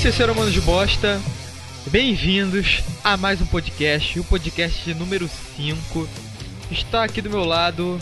[0.00, 1.20] Seus ser humanos de bosta,
[1.88, 6.08] bem-vindos a mais um podcast, o podcast número 5.
[6.70, 7.98] Está aqui do meu lado,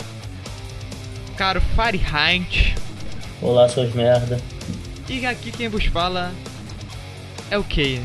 [1.35, 2.73] caro Fahrenheit.
[3.41, 4.39] Olá, suas merda.
[5.09, 6.31] E aqui quem vos fala
[7.51, 8.01] é o Kane.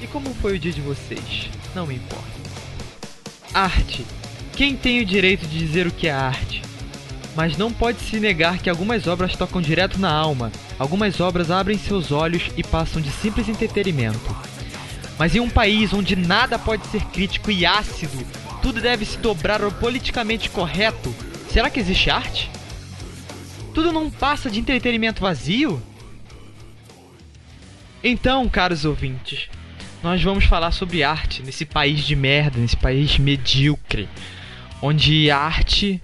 [0.00, 1.50] E como foi o dia de vocês?
[1.74, 2.24] Não me importa.
[3.52, 4.06] Arte.
[4.54, 6.51] Quem tem o direito de dizer o que é arte?
[7.34, 11.78] Mas não pode se negar que algumas obras tocam direto na alma, algumas obras abrem
[11.78, 14.36] seus olhos e passam de simples entretenimento.
[15.18, 18.26] Mas em um país onde nada pode ser crítico e ácido,
[18.60, 21.14] tudo deve se dobrar ao politicamente correto,
[21.48, 22.50] será que existe arte?
[23.74, 25.82] Tudo não passa de entretenimento vazio?
[28.04, 29.48] Então, caros ouvintes,
[30.02, 34.08] nós vamos falar sobre arte nesse país de merda, nesse país medíocre,
[34.82, 36.02] onde a arte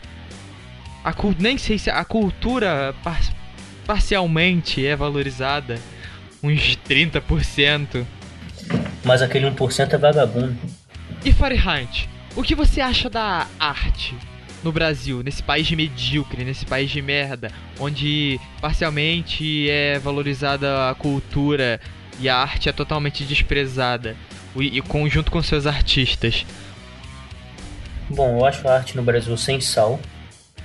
[1.04, 3.20] a nem sei se a cultura par
[3.86, 5.80] parcialmente é valorizada,
[6.42, 8.04] uns 30%.
[9.02, 10.58] Mas aquele 1% é vagabundo.
[11.24, 14.14] E Fahrenheit, o que você acha da arte
[14.62, 20.94] no Brasil, nesse país de medíocre, nesse país de merda, onde parcialmente é valorizada a
[20.94, 21.80] cultura
[22.20, 24.16] e a arte é totalmente desprezada,
[24.54, 26.44] e, e conjunto com seus artistas?
[28.10, 29.98] Bom, eu acho a arte no Brasil sem sal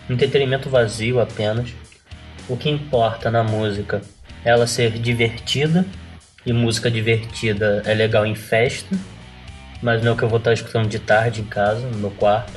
[0.09, 1.73] entretenimento vazio apenas.
[2.48, 4.02] O que importa na música
[4.44, 5.86] é ela ser divertida,
[6.45, 8.95] e música divertida é legal em festa,
[9.82, 12.12] mas não é o que eu vou estar escutando de tarde em casa, no meu
[12.12, 12.52] quarto.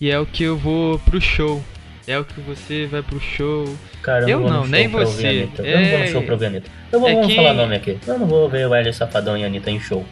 [0.00, 1.62] E é o que eu vou pro show.
[2.06, 3.74] É o que você vai pro show.
[4.02, 5.48] Cara, eu, eu não, nem você.
[5.58, 5.74] É...
[5.74, 6.70] Eu não vou no show pro Anitta.
[6.92, 7.98] Eu vou, é vamos falar nome aqui.
[8.06, 10.04] Eu não vou ver o Hélio Safadão e a Anitta em show.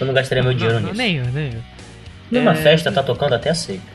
[0.00, 0.96] Eu não gastaria meu dinheiro não, nisso.
[0.96, 1.60] Nem eu, nem eu.
[2.30, 2.56] Numa é...
[2.56, 3.93] festa tá tocando até aceito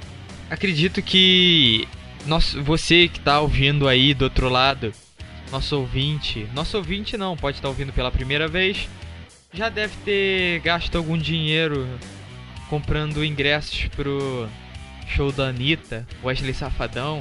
[0.50, 1.88] acredito que
[2.26, 4.94] nosso, você que está ouvindo aí do outro lado,
[5.52, 8.90] nosso ouvinte, nosso ouvinte não, pode estar tá ouvindo pela primeira vez,
[9.54, 11.88] já deve ter gasto algum dinheiro
[12.70, 14.48] comprando ingressos pro
[15.08, 17.20] show da Anitta, Wesley Safadão,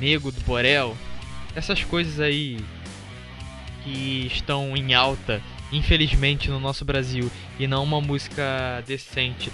[0.00, 0.96] Nego do Borel,
[1.54, 2.58] essas coisas aí
[3.84, 9.50] que estão em alta, infelizmente, no nosso Brasil, e não uma música decente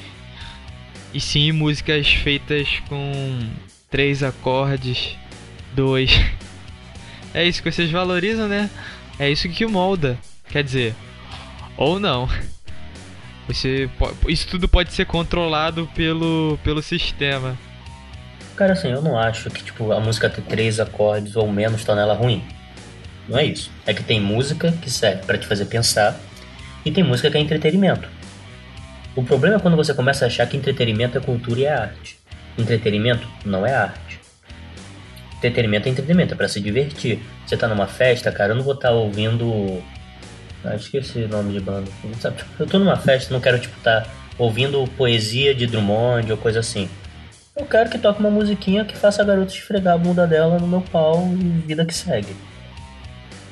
[1.16, 3.48] e sim músicas feitas com
[3.90, 5.16] três acordes,
[5.74, 6.10] dois.
[7.32, 8.70] É isso que vocês valorizam, né?
[9.18, 10.18] É isso que molda.
[10.48, 10.94] Quer dizer,
[11.76, 12.26] ou não.
[13.46, 13.90] Você
[14.26, 17.56] isso tudo pode ser controlado pelo pelo sistema.
[18.54, 22.02] Cara, assim, eu não acho que tipo a música ter três acordes ou menos torna
[22.02, 22.42] ela ruim.
[23.28, 23.70] Não é isso.
[23.86, 26.18] É que tem música que serve para te fazer pensar
[26.84, 28.15] e tem música que é entretenimento.
[29.16, 32.18] O problema é quando você começa a achar que entretenimento é cultura e é arte.
[32.58, 34.20] Entretenimento não é arte.
[35.38, 37.20] Entretenimento é entretenimento, é pra se divertir.
[37.46, 39.82] Você tá numa festa, cara, eu não vou estar tá ouvindo.
[40.62, 41.90] Ah, esqueci o nome de banda.
[42.58, 44.06] Eu tô numa festa, não quero, tipo, tá
[44.36, 46.86] ouvindo poesia de Drummond ou coisa assim.
[47.56, 50.68] Eu quero que toque uma musiquinha que faça a garota esfregar a bunda dela no
[50.68, 52.36] meu pau e vida que segue.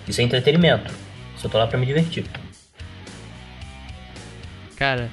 [0.07, 0.93] Isso é entretenimento.
[1.39, 2.27] Só tô lá pra me divertir.
[4.77, 5.09] Cara,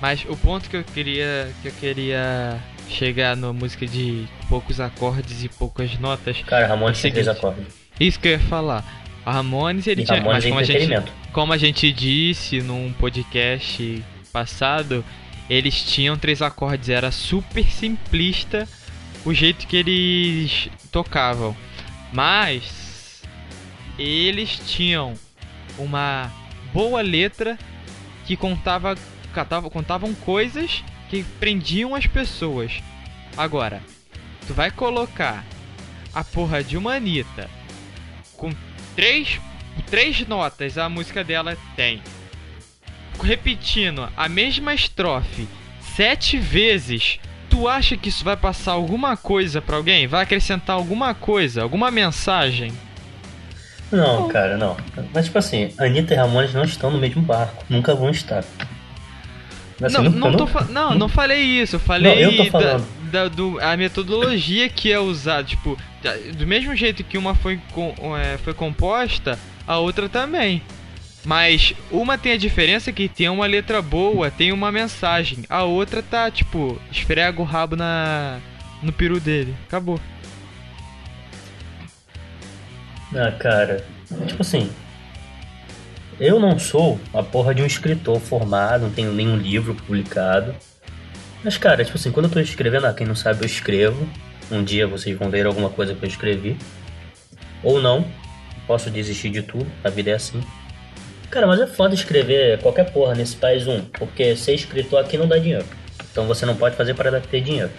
[0.00, 5.44] mas o ponto que eu queria que eu queria chegar na música de poucos acordes
[5.44, 6.42] e poucas notas.
[6.42, 7.66] Cara, Ramones tem três acordes.
[7.98, 8.84] Isso que eu ia falar.
[9.24, 12.92] A Ramones ele e tinha, Ramones mas como a gente como a gente disse num
[12.92, 15.04] podcast passado,
[15.48, 18.66] eles tinham três acordes, era super simplista
[19.24, 21.56] o jeito que eles tocavam.
[22.12, 23.22] Mas
[23.98, 25.14] eles tinham
[25.78, 26.30] uma
[26.72, 27.58] boa letra
[28.26, 28.96] que contava
[29.30, 32.82] catavam, contavam coisas que prendiam as pessoas.
[33.36, 33.82] Agora,
[34.46, 35.44] tu vai colocar
[36.14, 37.48] a porra de uma Anitta
[38.36, 38.52] com
[38.96, 39.40] três,
[39.88, 42.02] três notas a música dela tem.
[43.22, 45.46] Repetindo a mesma estrofe
[45.94, 47.18] sete vezes.
[47.48, 50.06] Tu acha que isso vai passar alguma coisa para alguém?
[50.06, 51.62] Vai acrescentar alguma coisa?
[51.62, 52.72] Alguma mensagem?
[53.90, 54.76] Não, cara, não.
[55.12, 57.64] Mas tipo assim, Anitta e Ramones não estão no mesmo barco.
[57.68, 58.44] Nunca vão estar.
[59.82, 61.76] Assim, não, não, não, tô, não, não falei isso.
[61.76, 62.80] Eu falei não, eu da,
[63.10, 65.44] da, do, a metodologia que é usada.
[65.44, 65.76] Tipo,
[66.36, 70.62] do mesmo jeito que uma foi, com, é, foi composta, a outra também.
[71.24, 75.44] Mas uma tem a diferença que tem uma letra boa, tem uma mensagem.
[75.48, 78.38] A outra tá, tipo, esfrega o rabo na,
[78.82, 79.54] no peru dele.
[79.66, 80.00] Acabou.
[83.14, 83.84] Ah, cara.
[84.26, 84.70] Tipo assim,
[86.20, 90.54] eu não sou a porra de um escritor formado, não tenho nenhum livro publicado.
[91.42, 94.06] Mas, cara, tipo assim, quando eu tô escrevendo, ah, quem não sabe, eu escrevo.
[94.50, 96.58] Um dia vocês vão ler alguma coisa que eu escrevi.
[97.62, 98.04] Ou não.
[98.66, 100.40] posso desistir de tudo, a vida é assim.
[101.30, 105.26] Cara, mas é foda escrever qualquer porra nesse país um, porque ser escritor aqui não
[105.26, 105.64] dá dinheiro.
[106.10, 107.70] Então você não pode fazer para ter dinheiro.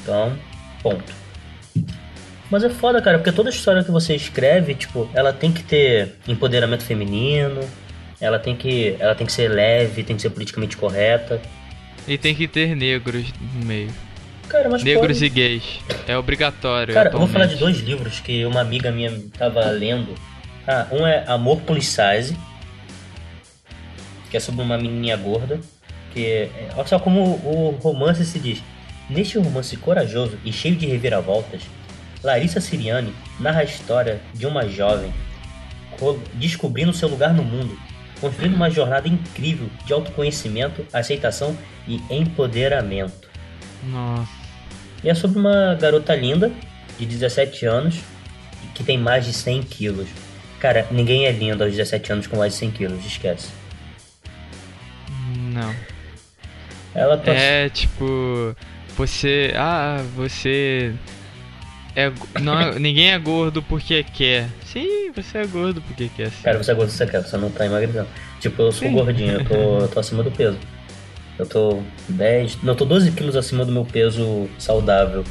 [0.00, 0.38] Então,
[0.82, 1.12] ponto.
[2.50, 6.14] Mas é foda, cara, porque toda história que você escreve, tipo, ela tem que ter
[6.26, 7.60] empoderamento feminino,
[8.20, 11.40] ela tem que, ela tem que ser leve, tem que ser politicamente correta.
[12.06, 13.92] E tem que ter negros no meio.
[14.48, 15.24] Cara, mas Negros pode...
[15.26, 15.80] e gays.
[16.06, 16.94] É obrigatório.
[16.94, 17.32] Cara, eu vou atualmente.
[17.32, 20.14] falar de dois livros que uma amiga minha tava lendo.
[20.66, 22.36] Ah, um é Amor Plus Size,
[24.30, 25.60] que é sobre uma menininha gorda.
[26.14, 28.62] Que é, olha só como o romance se diz.
[29.10, 31.62] Neste romance corajoso e cheio de reviravoltas,
[32.22, 35.12] Larissa Siriani narra a história de uma jovem
[35.98, 37.78] co- descobrindo seu lugar no mundo,
[38.20, 41.56] construindo uma jornada incrível de autoconhecimento, aceitação
[41.86, 43.28] e empoderamento.
[43.84, 44.30] Nossa.
[45.04, 46.50] E é sobre uma garota linda,
[46.98, 48.00] de 17 anos,
[48.74, 50.08] que tem mais de 100 quilos.
[50.58, 53.50] Cara, ninguém é lindo aos 17 anos com mais de 100 quilos, esquece.
[55.36, 55.72] Não.
[56.94, 57.32] Ela tá...
[57.32, 58.56] É tipo.
[58.96, 59.52] Você.
[59.56, 60.92] Ah, você.
[62.00, 64.46] É, não, é- ninguém é gordo porque quer.
[64.64, 66.30] Sim, você é gordo porque quer.
[66.30, 66.42] Sim.
[66.44, 68.06] Cara, você é gordo, você quer, você não tá emagrecendo.
[68.40, 68.94] Tipo, eu sou Sim.
[68.94, 70.56] gordinho, eu tô, eu tô acima do peso.
[71.36, 72.62] Eu tô 10.
[72.62, 75.24] Não, eu tô 12 quilos acima do meu peso saudável.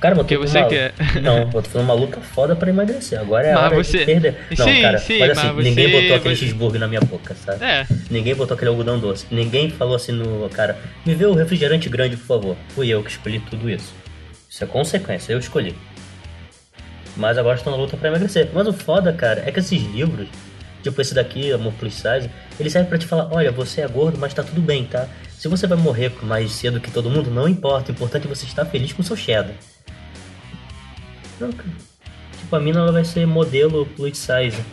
[0.00, 0.92] Cara, mas eu tô Porque você numa- quer.
[1.22, 3.18] Não, eu tô fazendo uma luta foda pra emagrecer.
[3.18, 4.36] Agora é a Mas hora você- de perder.
[4.58, 7.00] Não, Sim, cara, sim, olha assim, mas ninguém você- botou aquele você- cheeseburger na minha
[7.00, 7.64] boca, sabe?
[7.64, 9.24] É, Ninguém botou aquele algodão doce.
[9.30, 10.76] Ninguém falou assim no cara,
[11.06, 12.56] me vê o refrigerante grande, por favor.
[12.74, 13.94] Fui eu que escolhi tudo isso.
[14.54, 15.74] Isso é consequência, eu escolhi.
[17.16, 18.50] Mas agora estou na luta pra emagrecer.
[18.54, 20.28] Mas o foda, cara, é que esses livros,
[20.80, 22.30] tipo esse daqui, Amor Plus Size,
[22.60, 25.08] ele serve pra te falar, olha, você é gordo, mas tá tudo bem, tá?
[25.28, 27.90] Se você vai morrer mais cedo que todo mundo, não importa.
[27.90, 29.56] O importante é você estar feliz com seu cara.
[32.38, 34.64] Tipo, a mina ela vai ser modelo plus size.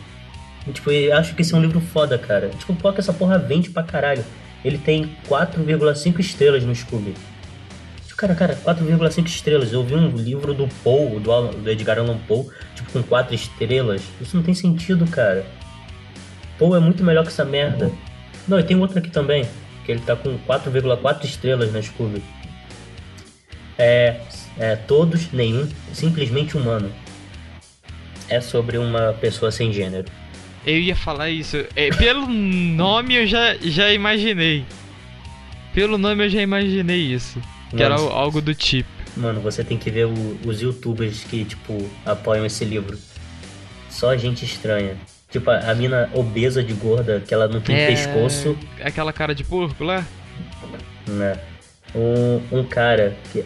[0.64, 2.50] E, tipo, eu acho que esse é um livro foda, cara.
[2.50, 4.24] Tipo, pô, que essa porra vende pra caralho.
[4.64, 7.16] Ele tem 4,5 estrelas no Scooby.
[8.22, 9.72] Cara, cara, 4,5 estrelas.
[9.72, 14.00] Eu vi um livro do Poe, do, do Edgar Allan Poe, tipo, com 4 estrelas.
[14.20, 15.44] Isso não tem sentido, cara.
[16.56, 17.90] Poe é muito melhor que essa merda.
[18.46, 19.44] Não, e tem outro aqui também,
[19.84, 22.22] que ele tá com 4,4 estrelas na Scooby.
[23.76, 24.20] É,
[24.56, 26.92] é todos, nenhum, simplesmente humano.
[28.28, 30.06] É sobre uma pessoa sem gênero.
[30.64, 31.56] eu ia falar isso.
[31.74, 34.64] É, pelo nome eu já, já imaginei.
[35.74, 37.42] Pelo nome eu já imaginei isso.
[37.76, 38.88] Que era algo do tipo.
[39.16, 42.98] Mano, você tem que ver o- os youtubers que, tipo, apoiam esse livro.
[43.90, 44.96] Só gente estranha.
[45.30, 49.34] Tipo, a, a mina obesa de gorda, que ela não tem É, pescoço, Aquela cara
[49.34, 50.04] de porco lá?
[51.06, 51.38] né?
[51.94, 53.44] Um, um cara que,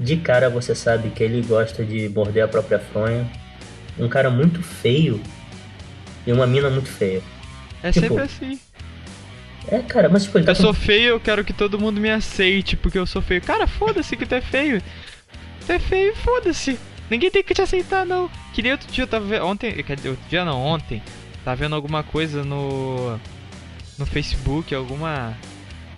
[0.00, 3.30] de cara, você sabe que ele gosta de morder a própria fronha.
[3.98, 5.20] Um cara muito feio
[6.26, 7.22] e uma mina muito feia.
[7.82, 8.60] É Tipo, sempre assim.
[9.68, 12.00] É, cara, mas tipo, ele tá Eu com- sou feio, eu quero que todo mundo
[12.00, 13.40] me aceite porque eu sou feio.
[13.40, 14.82] Cara, foda-se que tu é feio.
[15.66, 16.78] Tu é feio, foda-se.
[17.08, 18.28] Ninguém tem que te aceitar, não.
[18.52, 19.44] Que nem outro dia eu tava vendo.
[19.46, 19.72] Ontem.
[19.82, 21.02] Quer dizer, outro dia não, ontem.
[21.44, 23.18] Tava vendo alguma coisa no.
[23.98, 25.36] No Facebook, alguma.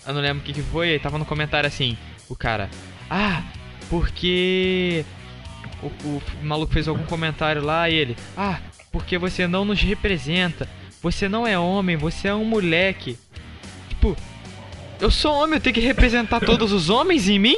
[0.07, 0.91] Eu não lembro o que, que foi.
[0.91, 1.97] Aí tava no comentário assim:
[2.29, 2.69] o cara.
[3.09, 3.43] Ah,
[3.89, 5.05] porque.
[5.83, 8.17] O, o maluco fez algum comentário lá e ele.
[8.37, 8.59] Ah,
[8.93, 10.69] porque você não nos representa.
[11.03, 13.19] Você não é homem, você é um moleque.
[14.05, 14.17] Tipo,
[15.01, 17.57] eu sou homem, eu tenho que representar todos os homens em mim?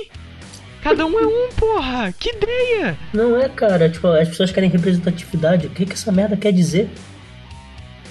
[0.82, 2.14] Cada um é um, porra!
[2.18, 2.96] Que ideia!
[3.12, 3.88] Não é, cara.
[3.88, 5.66] Tipo, as pessoas querem representatividade.
[5.66, 6.88] O que, que essa merda quer dizer?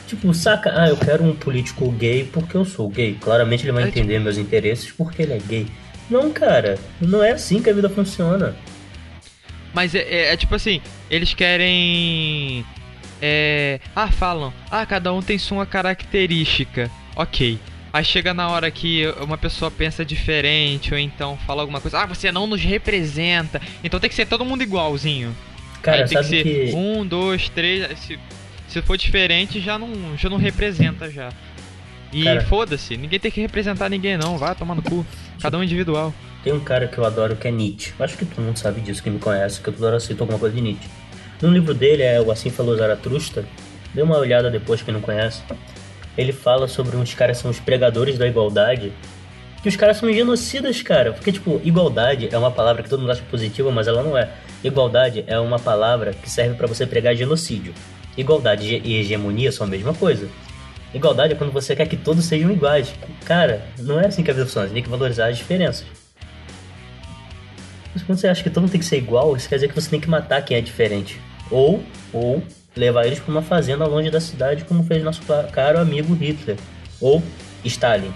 [0.08, 0.74] Tipo, saca?
[0.76, 3.18] Ah, eu quero um político gay porque eu sou gay.
[3.22, 5.68] Claramente ele vai É, entender meus interesses porque ele é gay.
[6.10, 6.78] Não, cara.
[7.00, 8.56] Não é assim que a vida funciona.
[9.74, 12.66] Mas é, é- é tipo assim, eles querem.
[13.22, 13.80] É.
[13.96, 14.54] Ah, falam.
[14.70, 16.92] Ah, cada um tem sua característica.
[17.16, 17.58] Ok.
[17.96, 22.00] Aí chega na hora que uma pessoa pensa diferente, ou então fala alguma coisa.
[22.00, 23.62] Ah, você não nos representa.
[23.82, 25.34] Então tem que ser todo mundo igualzinho.
[25.82, 26.76] Cara, Aí tem que ser que.
[26.76, 27.98] um, dois, três.
[28.00, 28.20] Se,
[28.68, 31.30] se for diferente, já não, já não representa já.
[32.12, 35.06] E foda-se, ninguém tem que representar ninguém não, vai tomar no cu.
[35.42, 36.14] Cada um individual.
[36.44, 37.94] Tem um cara que eu adoro que é Nietzsche.
[37.98, 40.38] Acho que todo mundo sabe disso, quem me conhece, que eu toda hora cito alguma
[40.38, 40.90] coisa de Nietzsche.
[41.42, 43.46] No livro dele é o Assim Falou Zaratrusta.
[43.94, 45.42] Dê uma olhada depois, quem não conhece.
[46.18, 48.92] Ele fala sobre uns caras são os pregadores da igualdade.
[49.62, 51.12] Que os caras são genocidas, cara.
[51.12, 54.30] Porque, tipo, igualdade é uma palavra que todo mundo acha positiva, mas ela não é.
[54.64, 57.74] Igualdade é uma palavra que serve pra você pregar genocídio.
[58.18, 60.30] Igualdade e hegemonia são a mesma coisa.
[60.94, 62.94] Igualdade é quando você quer que todos sejam iguais.
[63.26, 64.68] Cara, não é assim que a vida funciona.
[64.68, 65.86] Você tem que valorizar as diferenças.
[67.94, 69.76] Mas quando você acha que todo mundo tem que ser igual, isso quer dizer que
[69.76, 71.20] você tem que matar quem é diferente.
[71.52, 72.42] Ou, ou
[72.76, 76.58] levar eles para uma fazenda longe da cidade, como fez nosso caro amigo Hitler,
[77.00, 77.24] ou
[77.64, 78.14] Stalin,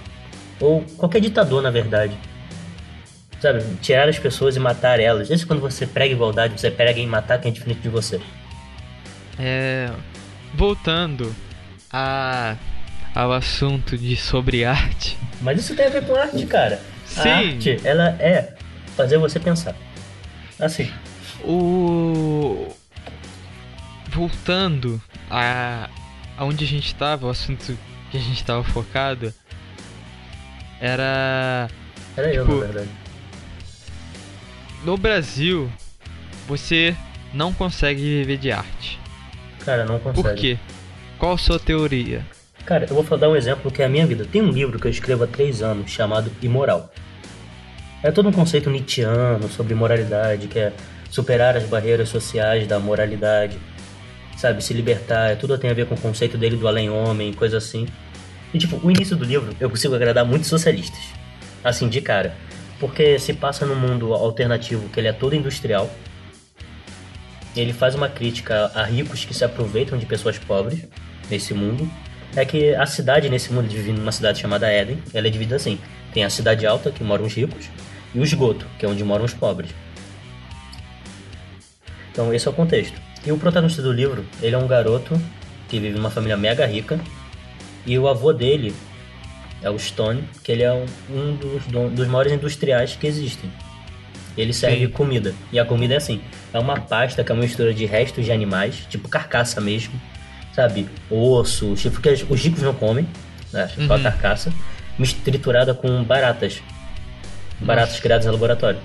[0.60, 2.18] ou qualquer ditador, na verdade.
[3.40, 5.30] Sabe, tirar as pessoas e matar elas.
[5.30, 8.20] Isso quando você prega igualdade, você prega em matar quem é diferente de você.
[9.40, 9.90] É.
[10.54, 11.34] Voltando
[11.92, 12.58] a,
[13.16, 15.18] ao assunto de sobre arte.
[15.42, 16.82] Mas isso tem a ver com arte, cara.
[17.06, 17.30] Sim.
[17.30, 18.56] A arte, ela é
[18.98, 19.74] fazer você pensar.
[20.60, 20.92] Assim.
[21.46, 22.69] O.
[24.20, 25.90] Voltando a.
[26.38, 27.78] aonde a gente estava, o assunto
[28.12, 29.34] que a gente estava focado.
[30.82, 31.70] Era.
[32.18, 32.90] Era tipo, eu, na verdade.
[34.84, 35.72] No Brasil,
[36.50, 36.94] você
[37.34, 39.00] não consegue viver de arte.
[39.64, 40.22] Cara, não consegue.
[40.22, 40.58] Por quê?
[41.18, 42.26] Qual a sua teoria?
[42.66, 44.26] Cara, eu vou dar um exemplo que é a minha vida.
[44.26, 46.94] Tem um livro que eu escrevo há três anos chamado Imoral.
[48.04, 50.74] É todo um conceito nietzschiano sobre moralidade, que é
[51.10, 53.58] superar as barreiras sociais da moralidade,
[54.40, 57.58] sabe, se libertar, é tudo tem a ver com o conceito dele do além-homem, coisa
[57.58, 57.86] assim.
[58.54, 61.00] E tipo, o início do livro eu consigo agradar muitos socialistas,
[61.62, 62.34] assim, de cara.
[62.80, 65.90] Porque se passa num mundo alternativo que ele é todo industrial,
[67.54, 70.86] ele faz uma crítica a ricos que se aproveitam de pessoas pobres
[71.30, 71.92] nesse mundo.
[72.34, 75.78] É que a cidade nesse mundo divide numa cidade chamada Éden, ela é dividida assim.
[76.14, 77.70] Tem a cidade alta, que moram os ricos,
[78.16, 79.72] e o esgoto, que é onde moram os pobres.
[82.12, 83.09] Então esse é o contexto.
[83.26, 85.20] E o protagonista do livro, ele é um garoto
[85.68, 87.00] que vive numa família mega rica,
[87.86, 88.74] e o avô dele
[89.62, 93.52] é o Stone, que ele é um, um dos, dos maiores industriais que existem.
[94.38, 94.92] Ele serve Sim.
[94.92, 95.34] comida.
[95.52, 96.22] E a comida é assim:
[96.54, 100.00] é uma pasta que é uma mistura de restos de animais, tipo carcaça mesmo,
[100.54, 100.88] sabe?
[101.10, 103.08] Osso, tipo que os ricos não comem,
[103.52, 103.68] né?
[103.68, 103.94] Só uhum.
[103.94, 104.54] a carcaça,
[105.24, 106.62] triturada com baratas.
[107.60, 108.02] Baratas Nossa.
[108.02, 108.80] criadas no laboratório.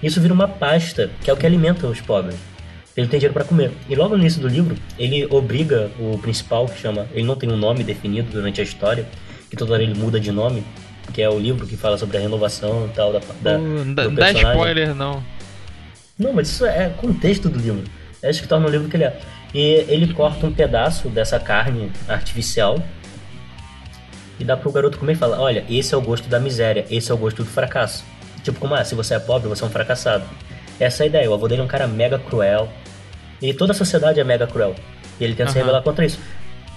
[0.00, 2.36] Isso vira uma pasta, que é o que alimenta os pobres.
[3.00, 3.72] Ele tem dinheiro para comer.
[3.88, 7.06] E logo no início do livro, ele obriga o principal, que chama.
[7.12, 9.06] Ele não tem um nome definido durante a história,
[9.48, 10.62] que toda hora ele muda de nome,
[11.14, 14.32] que é o livro que fala sobre a renovação e tal da, da do dá
[14.32, 15.22] spoiler não.
[16.18, 17.84] Não, mas isso é contexto do livro.
[18.22, 19.18] É isso que torna o livro que ele é.
[19.54, 22.78] E ele corta um pedaço dessa carne artificial
[24.38, 27.10] e dá pro garoto comer e fala: Olha, esse é o gosto da miséria, esse
[27.10, 28.04] é o gosto do fracasso.
[28.42, 28.84] Tipo, como é?
[28.84, 30.24] Se você é pobre, você é um fracassado.
[30.78, 31.30] Essa é a ideia.
[31.30, 32.68] O avô dele é um cara mega cruel.
[33.40, 34.74] E toda a sociedade é mega cruel.
[35.18, 35.52] E ele tenta uhum.
[35.52, 36.18] se rebelar contra isso.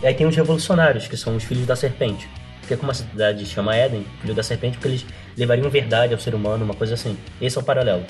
[0.02, 2.28] E aí tem os revolucionários, que são os filhos da serpente.
[2.60, 5.06] Porque como a cidade chama Éden, filho da serpente, porque eles
[5.38, 7.18] levariam verdade ao ser humano, uma coisa assim.
[7.42, 8.06] Esse é o paralelo.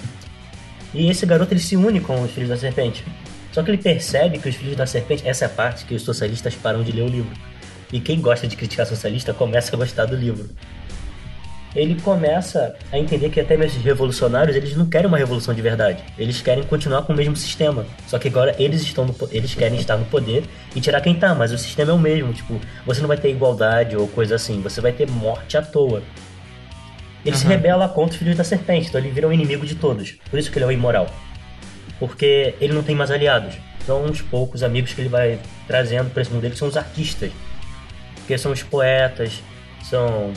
[0.94, 3.04] E esse garoto ele se une com os filhos da serpente.
[3.52, 6.04] Só que ele percebe que os filhos da serpente, essa é a parte que os
[6.04, 7.32] socialistas param de ler o livro.
[7.92, 10.50] E quem gosta de criticar socialista começa a gostar do livro.
[11.76, 15.62] Ele começa a entender que até mesmo os revolucionários, eles não querem uma revolução de
[15.62, 16.04] verdade.
[16.18, 17.86] Eles querem continuar com o mesmo sistema.
[18.08, 20.44] Só que agora eles estão no, eles querem estar no poder
[20.76, 23.30] e tirar quem tá, mas o sistema é o mesmo, tipo, você não vai ter
[23.30, 26.04] igualdade ou coisa assim, você vai ter morte à toa.
[27.26, 27.42] Ele uhum.
[27.42, 30.18] se rebela contra os filhos da serpente, então ele vira um inimigo de todos.
[30.30, 31.08] Por isso que ele é o imoral.
[32.00, 33.56] Porque ele não tem mais aliados.
[33.86, 37.32] São uns poucos amigos que ele vai trazendo para esse mundo dele, são os artistas.
[38.16, 39.42] Porque são os poetas,
[39.84, 40.34] são,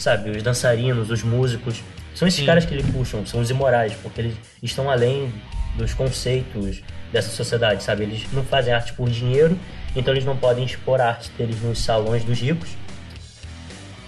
[0.00, 1.82] sabe, os dançarinos, os músicos.
[2.14, 2.46] São esses Sim.
[2.46, 5.32] caras que ele puxam, são os imorais, porque eles estão além
[5.76, 8.04] dos conceitos dessa sociedade, sabe?
[8.04, 9.58] Eles não fazem arte por dinheiro,
[9.94, 12.70] então eles não podem expor a arte deles nos salões dos ricos.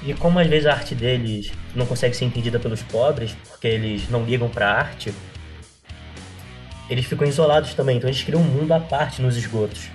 [0.04, 4.08] E como às vezes a arte deles não consegue ser entendida pelos pobres, porque eles
[4.08, 5.14] não ligam para a arte,
[6.90, 9.88] eles ficam isolados também, então eles criam um mundo à parte nos esgotos.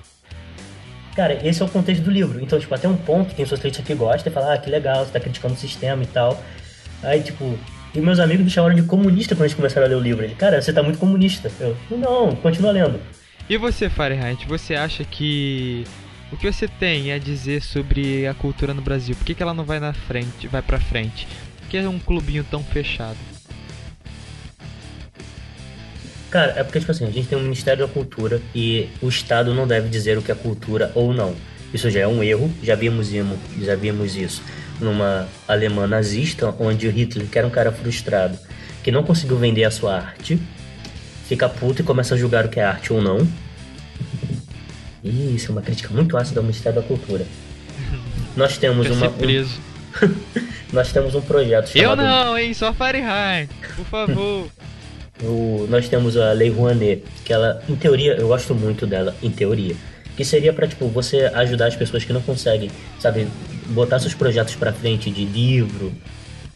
[1.18, 2.40] Cara, esse é o contexto do livro.
[2.40, 5.12] Então, tipo, até um ponto, tem socialista que gosta e fala, ah, que legal, você
[5.12, 6.40] tá criticando o sistema e tal.
[7.02, 7.58] Aí, tipo,
[7.96, 10.24] e meus amigos me chamaram de comunista quando eles começaram a ler o livro.
[10.24, 11.52] Ele, cara, você tá muito comunista.
[11.60, 13.00] Eu, não, continua lendo.
[13.50, 15.86] E você, Fahrenheit, você acha que
[16.32, 19.16] o que você tem a dizer sobre a cultura no Brasil?
[19.16, 21.28] Por que, que ela não vai na frente, vai pra frente?
[21.62, 23.18] Por que é um clubinho tão fechado?
[26.30, 29.54] Cara, é porque, tipo assim, a gente tem um Ministério da Cultura e o Estado
[29.54, 31.34] não deve dizer o que é cultura ou não.
[31.74, 33.10] Isso já é um erro, já vimos,
[33.62, 34.42] já vimos isso
[34.80, 38.38] numa alemã nazista, onde o Hitler, que era um cara frustrado,
[38.84, 40.40] que não conseguiu vender a sua arte,
[41.28, 43.28] fica puto e começa a julgar o que é arte ou não.
[45.04, 47.26] Isso é uma crítica muito ácida ao Ministério da Cultura.
[48.36, 49.08] Nós temos uma.
[49.08, 49.48] Um...
[50.74, 52.02] Nós temos um projeto chamado.
[52.02, 52.54] Eu não, hein?
[52.54, 54.48] Só Fahrenheit, por favor.
[55.24, 55.68] o...
[55.70, 59.76] Nós temos a Lei Rouanet, que ela, em teoria, eu gosto muito dela, em teoria.
[60.16, 63.28] Que seria para tipo, você ajudar as pessoas que não conseguem, sabe,
[63.68, 65.94] botar seus projetos para frente de livro,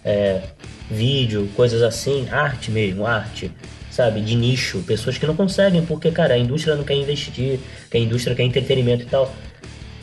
[0.03, 0.41] é,
[0.89, 3.51] vídeo, coisas assim, arte mesmo, arte
[3.91, 7.97] sabe, de nicho, pessoas que não conseguem, porque, cara, a indústria não quer investir, que
[7.97, 9.35] a indústria quer entretenimento e tal.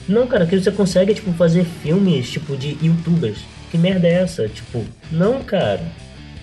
[0.06, 3.38] Não, cara, que você consegue, tipo, fazer filmes, tipo, de youtubers.
[3.70, 4.48] Que merda é essa?
[4.48, 5.82] Tipo, não, cara.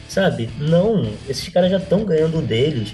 [0.07, 0.49] Sabe?
[0.59, 1.13] Não.
[1.27, 2.93] Esses caras já estão ganhando deles.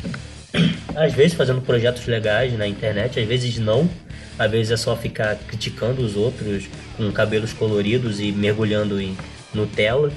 [0.96, 3.90] Às vezes fazendo projetos legais na internet, às vezes não.
[4.38, 6.66] Às vezes é só ficar criticando os outros
[6.98, 9.16] com cabelos coloridos e mergulhando em
[9.54, 10.12] Nutella.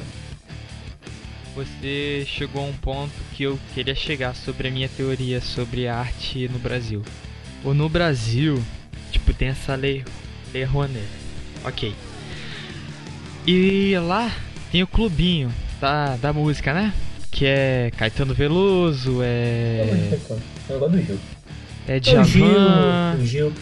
[1.54, 6.48] Você chegou a um ponto que eu queria chegar sobre a minha teoria sobre arte
[6.48, 7.02] no Brasil.
[7.62, 8.62] Ou no Brasil,
[9.12, 10.04] tipo, tem essa lei,
[10.52, 11.06] lei Rouanet.
[11.64, 11.94] Ok.
[13.46, 14.34] E lá
[14.72, 16.92] tem o clubinho da, da música, né?
[17.30, 20.18] Que é Caetano Veloso, é.
[20.68, 21.18] Eu gosto do Gil.
[21.86, 23.16] É Djavan.
[23.20, 23.52] O Gil.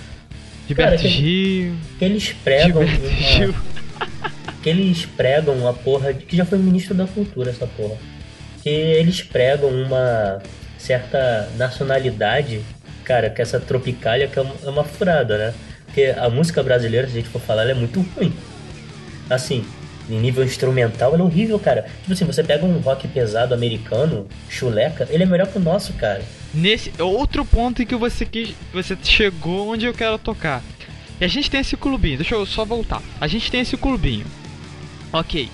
[0.67, 1.75] Gilberto Cara, Gil.
[1.99, 2.87] Que eles pregam.
[2.87, 3.55] Gilberto Gil.
[4.63, 6.13] que eles pregam uma porra.
[6.13, 7.97] Que já foi ministro da cultura essa porra.
[8.63, 10.41] Que eles pregam uma
[10.79, 12.61] certa nacionalidade,
[13.05, 15.55] cara, que essa tropicália que é uma, é uma furada, né?
[15.87, 18.33] Porque a música brasileira, se a gente for falar, ela é muito ruim.
[19.29, 19.65] Assim,
[20.09, 21.87] em nível instrumental, ela é horrível, cara.
[22.01, 25.93] Tipo assim, você pega um rock pesado americano, chuleca, ele é melhor que o nosso,
[25.95, 26.23] cara.
[26.53, 30.63] Nesse outro ponto em que você quis, você chegou onde eu quero tocar.
[31.21, 33.01] E a gente tem esse clubinho, deixa eu só voltar.
[33.21, 34.27] A gente tem esse clubinho.
[35.13, 35.49] OK.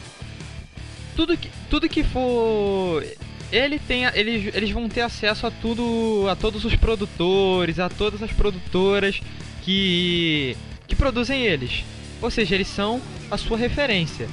[1.14, 3.04] Tudo que tudo que for
[3.50, 8.22] ele tem eles, eles vão ter acesso a tudo, a todos os produtores, a todas
[8.22, 9.20] as produtoras
[9.62, 11.84] que que produzem eles.
[12.20, 14.28] Ou seja, eles são a sua referência.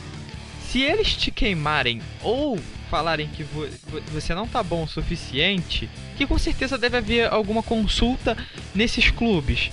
[0.69, 5.89] Se eles te queimarem ou falarem que vo- vo- você não tá bom o suficiente,
[6.17, 8.37] que com certeza deve haver alguma consulta
[8.73, 9.71] nesses clubes.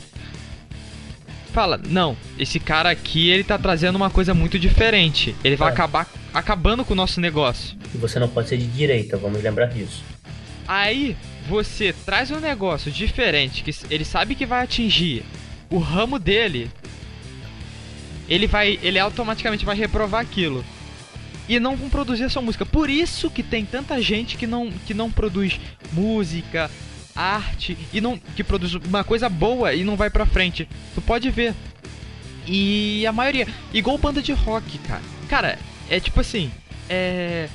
[1.52, 5.34] Fala, não, esse cara aqui ele tá trazendo uma coisa muito diferente.
[5.45, 5.73] Ele vai É.
[5.73, 7.76] acabar acabando com o nosso negócio.
[7.95, 10.02] E você não pode ser de direita, vamos lembrar disso.
[10.67, 11.15] Aí
[11.47, 15.25] você traz um negócio diferente que ele sabe que vai atingir
[15.69, 16.71] o ramo dele.
[18.28, 20.65] Ele vai, ele automaticamente vai reprovar aquilo
[21.49, 22.65] e não vão produzir a sua música.
[22.65, 25.61] Por isso que tem tanta gente que não que não produz
[25.93, 26.71] música,
[27.15, 30.69] arte e não que produz uma coisa boa e não vai pra frente.
[30.95, 31.54] Tu pode ver.
[32.47, 35.02] E a maioria, igual banda de rock, cara.
[35.28, 35.58] Cara,
[35.89, 36.50] é tipo assim,
[36.89, 37.49] é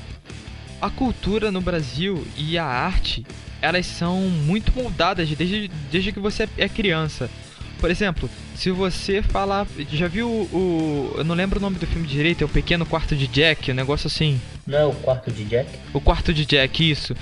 [0.81, 3.25] a cultura no Brasil e a arte,
[3.61, 7.29] elas são muito moldadas desde, desde que você é criança.
[7.79, 9.67] Por exemplo, se você falar.
[9.91, 11.13] Já viu o.
[11.17, 13.75] Eu não lembro o nome do filme direito, é o Pequeno Quarto de Jack, um
[13.75, 14.39] negócio assim.
[14.65, 15.69] Não é o quarto de Jack?
[15.93, 17.15] O Quarto de Jack, isso.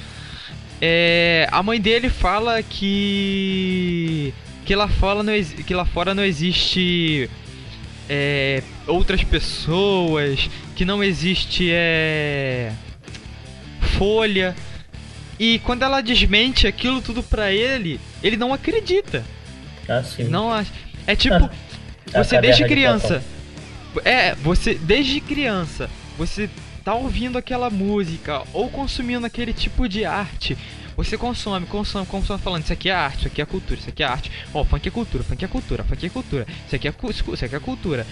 [0.82, 4.34] É, a mãe dele fala que.
[4.66, 7.30] Que lá fora não, que lá fora não existe.
[8.10, 11.70] é, outras pessoas, que não existe.
[11.72, 12.72] É,
[13.98, 14.56] folha.
[15.38, 19.24] E quando ela desmente aquilo tudo pra ele, ele não acredita.
[19.88, 20.24] Ah, sim.
[20.26, 20.72] Não acha.
[21.08, 21.50] É tipo,
[22.14, 23.24] Ah, você desde caverna de criança.
[24.04, 26.50] É, você desde criança, você
[26.84, 30.58] tá ouvindo aquela música ou consumindo aquele tipo de arte.
[30.96, 34.04] Você consome, consome, consome falando, isso aqui é arte, isso aqui é cultura, isso aqui
[34.04, 34.32] é arte.
[34.54, 36.48] Ó, funk é cultura, funk é cultura, funk é cultura.
[36.66, 36.94] Isso aqui é,
[37.34, 38.08] isso aqui é cultura.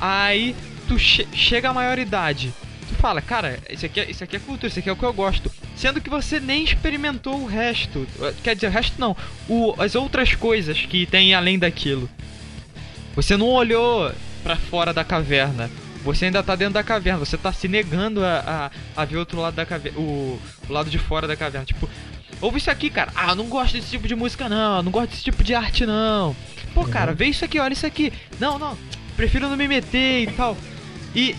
[0.00, 0.54] Aí
[0.86, 2.52] tu che chega à maioridade.
[2.90, 5.04] Tu fala, cara, isso aqui, é, isso aqui é cultura, isso aqui é o que
[5.04, 5.50] eu gosto.
[5.76, 8.04] Sendo que você nem experimentou o resto.
[8.42, 9.16] Quer dizer, o resto não.
[9.48, 12.10] O, as outras coisas que tem além daquilo.
[13.14, 15.70] Você não olhou pra fora da caverna.
[16.02, 17.20] Você ainda tá dentro da caverna.
[17.20, 19.96] Você tá se negando a, a, a ver outro lado da caverna.
[19.96, 21.64] O, o lado de fora da caverna.
[21.64, 21.88] Tipo,
[22.40, 23.12] ouve isso aqui, cara.
[23.14, 24.82] Ah, eu não gosto desse tipo de música, não.
[24.82, 26.34] Não gosto desse tipo de arte, não.
[26.74, 28.12] Pô, cara, vê isso aqui, olha isso aqui.
[28.40, 28.76] Não, não.
[29.16, 30.56] Prefiro não me meter e tal.
[31.14, 31.36] E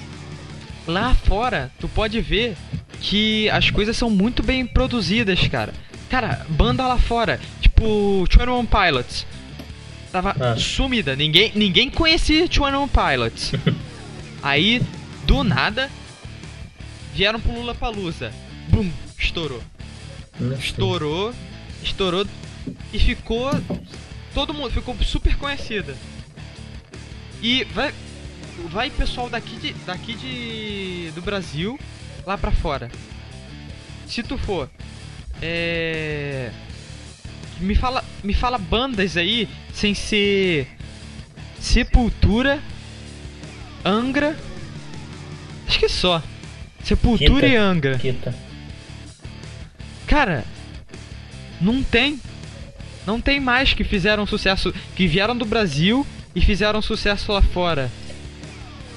[0.87, 2.55] lá fora, tu pode ver
[2.99, 5.73] que as coisas são muito bem produzidas, cara.
[6.09, 9.25] Cara, banda lá fora, tipo 21 Pilots.
[10.11, 10.57] Tava Ah.
[10.57, 13.51] sumida, ninguém, ninguém conhecia 21 Pilots.
[14.43, 14.81] Aí,
[15.25, 15.89] do nada,
[17.13, 18.31] vieram pro Lula Palusa.
[18.67, 19.61] Bum, estourou.
[20.59, 21.33] Estourou,
[21.83, 22.25] estourou
[22.91, 23.51] e ficou.
[24.33, 25.95] Todo mundo ficou super conhecida.
[27.41, 27.93] E vai.
[28.69, 29.73] Vai pessoal daqui de.
[29.85, 31.11] daqui de.
[31.13, 31.79] do Brasil
[32.25, 32.89] lá pra fora.
[34.07, 34.69] Se tu for.
[35.41, 36.51] É.
[37.59, 38.03] Me fala.
[38.23, 40.67] Me fala bandas aí sem ser.
[41.59, 42.61] Sepultura.
[43.83, 44.37] Angra.
[45.67, 46.21] Acho que só.
[46.83, 47.47] Sepultura Kita.
[47.47, 47.97] e Angra.
[47.97, 48.35] Kita.
[50.07, 50.43] Cara,
[51.59, 52.19] não tem.
[53.05, 54.73] Não tem mais que fizeram sucesso.
[54.95, 57.89] Que vieram do Brasil e fizeram sucesso lá fora.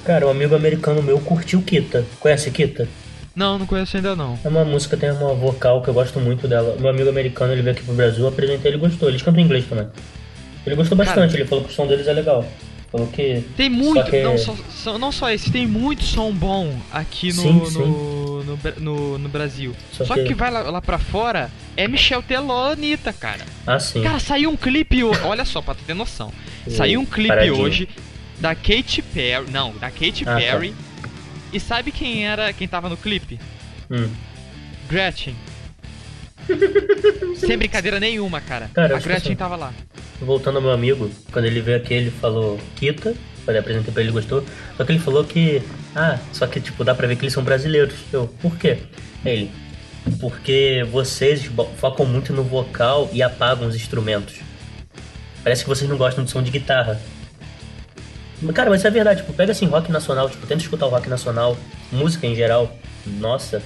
[0.05, 2.05] Cara, um amigo americano meu curtiu Kita.
[2.19, 2.87] Conhece Kita?
[3.35, 4.39] Não, não conheço ainda não.
[4.43, 6.77] É uma música, tem uma vocal que eu gosto muito dela.
[6.79, 9.09] Meu amigo americano, ele veio aqui pro Brasil, apresentei, ele gostou.
[9.09, 9.87] Eles cantam em inglês também.
[10.65, 12.45] Ele gostou bastante, Cara, ele falou que o som deles é legal.
[12.91, 13.43] Falou que.
[13.57, 17.41] Tem muito, Só que- não, só, não só esse, tem muito som bom aqui no,
[17.41, 17.79] Sim, sim.
[17.79, 19.73] no, no, no- no Brasil.
[19.91, 20.33] Só Só, que- que...
[20.33, 23.41] vai lá, lá pra fora é Michel Teló, Anitta, cara.
[23.67, 24.01] Ah, sim.
[24.01, 25.19] Cara, saiu um clipe hoje.
[25.25, 26.31] Olha só, pra tu ter noção.
[26.69, 27.59] Saiu um clipe Paradinho.
[27.59, 27.89] hoje
[28.39, 29.49] da Katy Perry.
[29.51, 30.37] Não, da Katy Ah, tá.
[30.37, 30.73] Perry.
[31.53, 33.39] E sabe quem era quem tava no clipe?
[33.89, 34.09] Hum.
[34.89, 35.35] Gretchen.
[37.37, 38.69] Sem brincadeira nenhuma, cara.
[38.73, 39.73] Cara, a Gretchen assim- tava lá.
[40.21, 43.13] Voltando ao meu amigo, quando ele veio aqui, ele falou Kita.
[43.43, 44.43] Quando eu apresentei pra ele, gostou.
[44.75, 45.61] Só que ele falou que.
[45.95, 47.93] Ah, só que, tipo, dá pra ver que eles são brasileiros.
[48.11, 48.79] Eu, por quê?
[49.23, 49.51] Ele.
[50.19, 54.35] Porque vocês focam muito no vocal e apagam os instrumentos.
[55.43, 56.99] Parece que vocês não gostam de som de guitarra.
[58.53, 59.21] Cara, mas isso é verdade.
[59.21, 60.29] Tipo, pega assim, rock nacional.
[60.29, 61.57] Tipo, tenta escutar o rock nacional,
[61.91, 62.75] música em geral.
[63.05, 63.61] Nossa.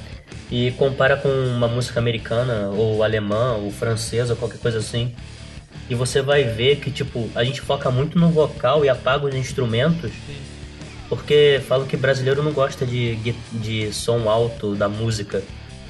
[0.51, 5.13] E compara com uma música americana, ou alemã, ou francesa, qualquer coisa assim.
[5.89, 9.35] E você vai ver que, tipo, a gente foca muito no vocal e apaga os
[9.35, 10.11] instrumentos.
[11.07, 13.15] Porque falam que brasileiro não gosta de,
[13.51, 15.41] de som alto da música.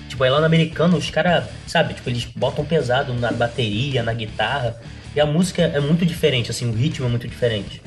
[0.07, 4.13] Tipo, aí lá no americano, os caras, sabe, tipo, eles botam pesado na bateria, na
[4.13, 4.79] guitarra.
[5.13, 7.81] E a música é muito diferente, assim, o ritmo é muito diferente.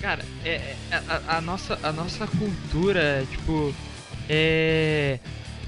[0.00, 0.76] Cara, é, é-
[1.28, 3.74] a, a nossa, a nossa cultura, tipo,
[4.28, 5.18] é.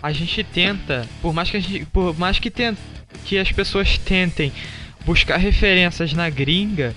[0.03, 2.77] A gente tenta, por mais que a gente, por mais que, tent,
[3.25, 4.53] que as pessoas tentem
[5.05, 6.93] buscar referências na gringa,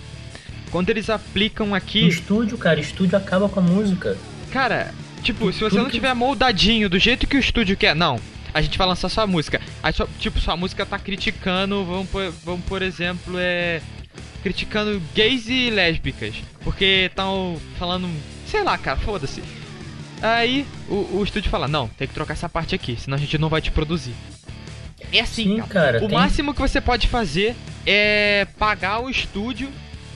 [0.71, 4.17] quando eles aplicam aqui, Estúdio, cara, estúdio acaba com a música.
[4.52, 8.19] cara, tipo, se você não que- tiver moldadinho do jeito que o estúdio quer, não.
[8.54, 9.62] A gente vai lançar sua música.
[9.84, 13.82] Aí, só, tipo, sua música tá criticando, vamos por, vamos por exemplo, é.
[14.46, 16.36] Criticando gays e lésbicas.
[16.64, 18.08] Porque estão falando.
[18.46, 19.42] Sei lá, cara, foda-se.
[20.22, 23.40] Aí o, o estúdio fala: Não, tem que trocar essa parte aqui, senão a gente
[23.40, 24.14] não vai te produzir.
[25.12, 25.98] É assim, Sim, cara.
[25.98, 27.56] O tem- máximo que você pode fazer
[27.88, 29.68] é pagar o estúdio.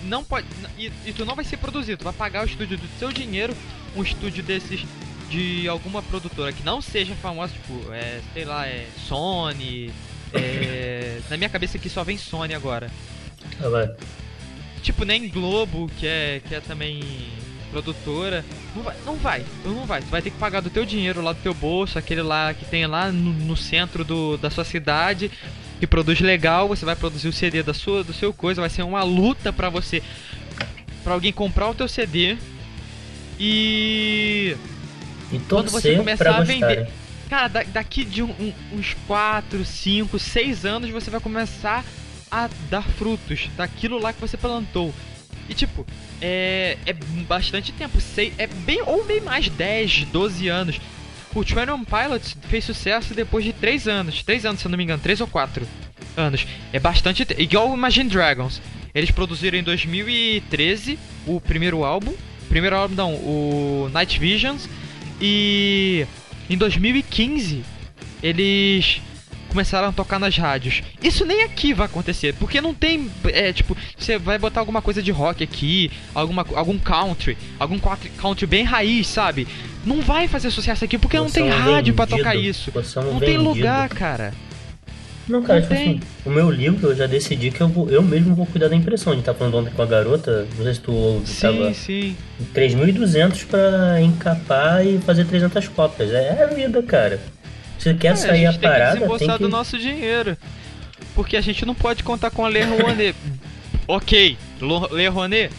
[0.04, 0.46] Não pode.
[0.78, 3.58] E, e tu não vai ser produzido, tu vai pagar o estúdio do seu dinheiro,
[3.96, 4.86] um estúdio desses
[5.28, 9.92] de alguma produtora que não seja famosa, tipo, é, sei lá, é Sony.
[10.36, 12.92] é, na minha cabeça aqui só vem Sony agora.
[13.60, 13.90] Vai.
[14.82, 17.02] Tipo, nem Globo, que é, que é também
[17.72, 18.44] produtora.
[18.76, 20.02] Não vai, não vai, não vai.
[20.02, 22.66] Tu vai ter que pagar do teu dinheiro lá do teu bolso, aquele lá que
[22.66, 25.30] tem lá no, no centro do, da sua cidade,
[25.80, 28.84] que produz legal, você vai produzir o CD da sua, do seu coisa, vai ser
[28.84, 30.02] uma luta pra você,
[31.04, 32.38] pra alguém comprar o teu CD.
[33.40, 34.56] E
[35.32, 36.88] E Quando você começar a vender- gostarem.
[37.30, 41.86] Cara, da- daqui de um- um- uns 4, 5, 6 anos você vai começar
[42.32, 44.94] a dar frutos daquilo lá que você plantou.
[45.48, 45.86] E tipo,
[46.22, 46.94] é, é
[47.28, 50.80] bastante tempo, sei, é bem ou bem mais 10, 12 anos.
[51.34, 54.24] O 21 Pilots fez sucesso depois de 3 anos.
[54.24, 55.68] 3 anos, se eu não me engano, 3 ou 4
[56.18, 56.46] anos.
[56.74, 57.26] É bastante.
[57.38, 58.62] Igual o Imagine Dragons.
[58.94, 62.14] Eles produziram em 2013 o primeiro álbum.
[62.48, 64.68] Primeiro álbum não, o Night Visions.
[65.22, 66.06] E
[66.50, 67.64] em 2015
[68.22, 69.02] eles
[69.50, 70.82] começaram a tocar nas rádios.
[71.04, 75.02] Isso nem aqui vai acontecer, porque não tem, é, tipo, você vai botar alguma coisa
[75.04, 77.78] de rock aqui, alguma, algum country, algum
[78.18, 79.48] country, bem raiz, sabe?
[79.86, 82.72] Não vai fazer sucesso aqui porque não Você tem é rádio pra vendido, tocar isso.
[82.72, 83.44] você é Não tem vendido.
[83.44, 84.34] lugar, cara.
[85.28, 85.90] Não, cara, Não tipo tem.
[85.90, 88.76] assim, o meu livro eu já decidi que eu, vou, eu mesmo vou cuidar da
[88.76, 89.14] impressão.
[89.14, 91.74] A gente tá falando ontem com a garota, não sei se tu ouve, Sim, tava
[91.76, 92.16] sim.
[92.56, 96.12] 3.200 pra encapar e fazer 300 cópias.
[96.12, 97.20] É a vida, cara.
[97.80, 99.44] Se quer É, sair a a, gente tem que parada, desembolsar tem que...
[99.44, 100.38] do nosso dinheiro.
[101.16, 103.16] Porque a gente não pode contar com a Lei Rouanet.
[103.88, 104.38] ok,
[104.92, 105.52] Lei Rouanet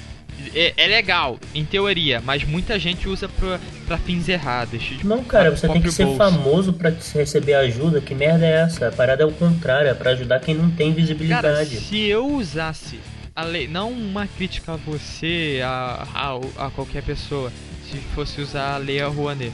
[0.54, 4.82] é, é legal, em teoria, mas muita gente usa pra, pra fins errados.
[5.04, 6.18] Não, cara, você tem que ser bolso.
[6.18, 8.00] famoso pra receber ajuda.
[8.00, 8.88] Que merda é essa?
[8.88, 11.80] A parada é o contrário, é pra ajudar quem não tem Cara, visibilidade.
[11.80, 12.98] se eu usasse
[13.34, 17.52] a lei, não uma crítica a você, a, a, a qualquer pessoa,
[17.90, 19.52] se fosse usar a lei Rouanet.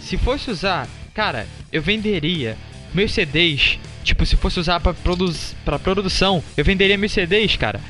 [0.00, 2.56] Se fosse usar, cara, eu venderia
[2.92, 7.80] meus CDs, tipo, se fosse usar pra, produz, pra produção, eu venderia meus CDs, cara,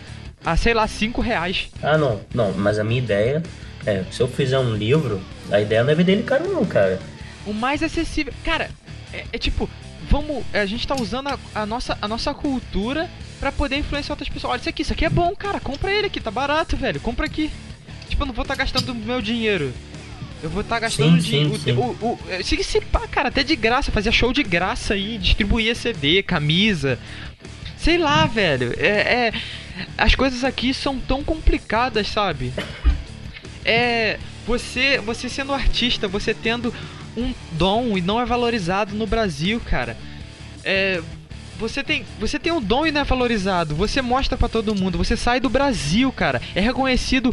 [0.45, 1.69] a sei lá, 5 reais.
[1.83, 3.43] Ah, não, não, mas a minha ideia
[3.85, 7.01] é, se eu fizer um livro, a ideia não é vender ele caro não, cara.
[7.45, 8.33] O mais acessível.
[8.45, 8.71] Cara,
[9.13, 9.69] é, é tipo,
[10.09, 10.45] vamos.
[10.53, 14.53] A gente tá usando a, a nossa, a nossa cultura pra poder influenciar outras pessoas.
[14.53, 15.59] Olha isso aqui, isso aqui é bom, cara.
[15.59, 17.01] Compra ele aqui, tá barato, velho.
[17.01, 17.51] Compra aqui.
[18.09, 19.73] Tipo, eu não vou estar gastando meu dinheiro.
[20.43, 21.47] Eu vou estar gastando Sim, de.
[21.47, 21.73] sim, o, sim.
[21.73, 25.75] o, o, se, se pá, cara, até de graça, fazia show de graça aí, distribuía
[25.75, 26.99] CD, camisa.
[27.77, 28.75] Sei lá, velho.
[28.77, 28.87] É,
[29.29, 29.33] é-
[29.97, 32.53] As coisas aqui são tão complicadas, sabe?
[33.65, 34.19] É.
[34.47, 36.75] Você, você sendo artista, você tendo
[37.17, 39.97] um dom e não é valorizado no Brasil, cara.
[40.65, 41.01] É,
[41.59, 43.77] você tem, você tem um dom e não é valorizado.
[43.77, 44.99] Você mostra para todo mundo.
[44.99, 46.43] Você sai do Brasil, cara.
[46.57, 47.33] É reconhecido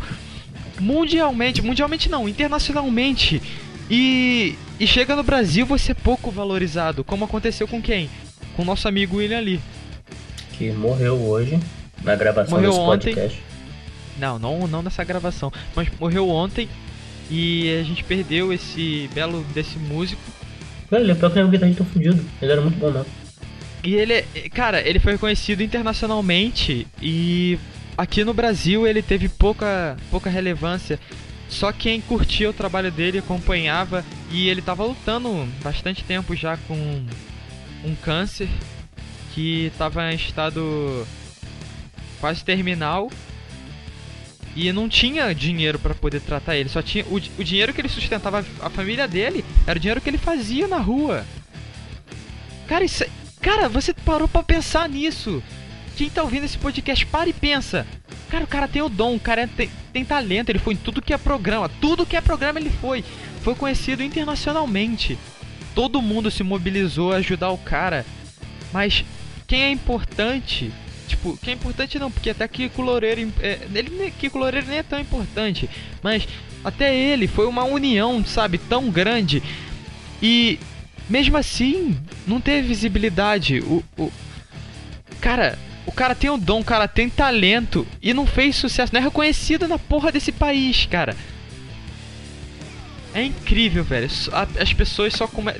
[0.79, 3.41] mundialmente, mundialmente não, internacionalmente.
[3.89, 8.09] E, e chega no Brasil você é pouco valorizado, como aconteceu com quem?
[8.55, 9.59] Com nosso amigo William Lee.
[10.57, 11.59] Que morreu hoje
[12.03, 13.13] na gravação morreu desse ontem.
[13.15, 13.43] podcast.
[14.19, 16.67] Não, não, não nessa gravação, mas morreu ontem
[17.31, 20.21] e a gente perdeu esse belo desse músico.
[20.91, 22.23] Ele é pior que o guitarrista fudido.
[22.41, 23.05] Ele era muito bom, não.
[23.83, 27.57] E ele, é- cara, ele foi reconhecido internacionalmente e
[27.99, 30.97] aqui no Brasil ele teve pouca, pouca relevância.
[31.49, 37.05] Só quem curtia o trabalho dele acompanhava e ele tava lutando bastante tempo já com
[37.83, 38.47] um câncer
[39.33, 41.05] que tava em estado
[42.21, 43.12] quase terminal
[44.55, 46.69] e não tinha dinheiro pra poder tratar ele.
[46.69, 50.09] Só tinha o, o dinheiro que ele sustentava a família dele era o dinheiro que
[50.09, 51.25] ele fazia na rua.
[52.67, 53.09] Cara, isso, é-
[53.41, 55.43] cara, você parou pra pensar nisso?
[55.99, 57.85] Quem tá ouvindo esse podcast, para e pensa.
[58.29, 61.01] Cara, o cara tem o dom, o cara tem, tem talento, ele foi em tudo
[61.01, 63.03] que é programa, tudo que é programa ele foi.
[63.41, 65.19] Foi conhecido internacionalmente.
[65.75, 68.05] Todo mundo se mobilizou a ajudar o cara.
[68.71, 69.03] Mas
[69.45, 70.71] quem é importante,
[71.05, 74.83] tipo, quem é importante não, porque até Kiko Loureiro, é, ele, Kiko Loureiro nem é
[74.83, 75.69] tão importante,
[76.01, 76.25] mas
[76.63, 79.43] até ele foi uma união, sabe, tão grande.
[80.23, 80.59] E
[81.09, 83.59] mesmo assim, não teve visibilidade.
[83.59, 84.09] O, o
[85.19, 85.59] cara,
[85.89, 89.04] o cara tem o dom, o cara tem talento e não fez sucesso, não é
[89.04, 91.15] reconhecido na porra desse país, cara.
[93.13, 94.08] É incrível, velho.
[94.60, 95.52] As pessoas só come...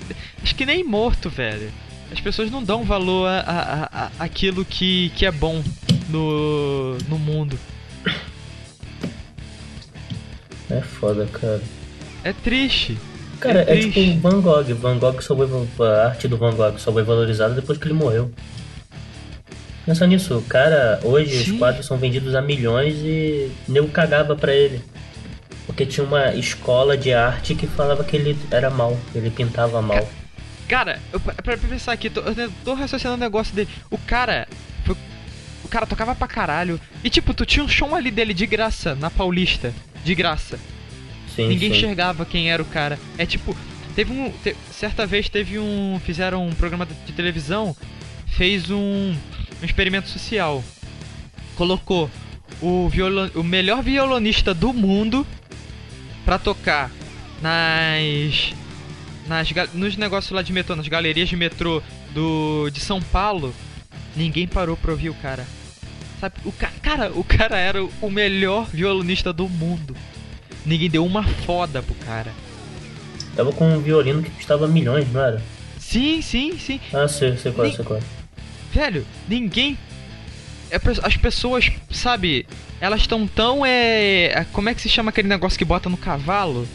[0.44, 1.72] Acho que nem morto, velho.
[2.12, 5.64] As pessoas não dão valor a, a, a- aquilo que, que é bom
[6.10, 7.58] no, no mundo.
[10.70, 11.62] É foda, cara.
[12.24, 12.98] É triste.
[13.40, 14.20] Cara, É é, tipo.
[14.20, 14.76] Van Gogh.
[14.76, 17.94] Van Gogh só foi, a arte do Van Gogh só foi valorizada depois que ele
[17.94, 18.32] morreu.
[19.90, 21.54] Pensa nisso, o cara, hoje Sim.
[21.54, 24.84] os quadros são vendidos a milhões e nego cagava pra ele.
[25.66, 30.08] Porque tinha uma escola de arte que falava que ele era mal, ele pintava mal.
[30.68, 33.68] Cara, eu, pra, pensar aqui, tô, eu tô raciocinando o negócio dele.
[33.90, 34.48] O cara.
[34.86, 34.96] foi-
[35.64, 36.80] o cara tocava pra caralho.
[37.04, 39.74] E tipo, tu tinha um show ali dele de graça na Paulista.
[40.06, 40.60] De graça.
[41.36, 41.78] Sim, Ninguém sim.
[41.78, 43.00] enxergava quem era o cara.
[43.18, 43.58] É tipo,
[43.96, 44.30] teve um.
[44.44, 46.00] te- certa vez teve um.
[46.06, 47.76] Fizeram um programa de televisão.
[48.28, 49.16] Fez um,
[49.62, 50.64] um experimento social.
[51.56, 52.10] Colocou
[52.62, 55.26] o, violon, o melhor violonista do mundo
[56.26, 56.90] pra tocar
[57.42, 58.54] nas.
[59.28, 61.82] nas nos negócios lá de metrô, nas galerias de metrô
[62.14, 63.54] do de São Paulo.
[64.16, 65.46] Ninguém parou pra ouvir o cara.
[66.20, 69.96] Sabe, o ca cara, o cara era o melhor violonista do mundo.
[70.66, 72.32] Ninguém deu uma foda pro cara.
[73.36, 75.42] Tava com um violino que custava milhões, não era?
[75.80, 76.80] Sim, sim, sim.
[76.94, 78.02] Ah, sei, sei qual, Nem- sei qual.
[78.74, 79.78] Velho, ninguém.
[80.72, 82.46] é As pessoas, sabe,
[82.80, 83.66] elas estão tão.
[83.66, 84.46] É...
[84.54, 86.68] Como é que se chama aquele negócio que bota no cavalo?